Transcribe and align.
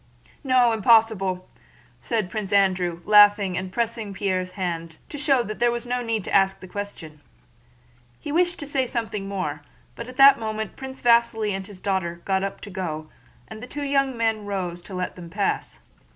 "No, 0.43 0.71
impossible!" 0.71 1.47
said 2.01 2.31
Prince 2.31 2.51
Andrew, 2.51 3.01
laughing 3.05 3.55
and 3.55 3.71
pressing 3.71 4.15
Pierre's 4.15 4.49
hand 4.57 4.97
to 5.09 5.17
show 5.19 5.43
that 5.43 5.59
there 5.59 5.71
was 5.71 5.85
no 5.85 6.01
need 6.01 6.23
to 6.25 6.33
ask 6.33 6.59
the 6.59 6.67
question. 6.67 7.21
He 8.19 8.31
wished 8.31 8.57
to 8.57 8.65
say 8.65 8.87
something 8.87 9.27
more, 9.27 9.61
but 9.95 10.07
at 10.07 10.17
that 10.17 10.39
moment 10.39 10.75
Prince 10.75 11.03
Vasíli 11.03 11.51
and 11.51 11.67
his 11.67 11.79
daughter 11.79 12.23
got 12.25 12.43
up 12.43 12.61
to 12.61 12.71
go 12.71 13.09
and 13.47 13.61
the 13.61 13.67
two 13.67 13.83
young 13.83 14.17
men 14.17 14.47
rose 14.47 14.81
to 14.81 14.95
let 14.95 15.15
them 15.15 15.29
pass. 15.29 15.77